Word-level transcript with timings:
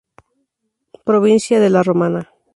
Provincia 1.05 1.59
de 1.59 1.69
La 1.69 1.83
Romana 1.83 2.31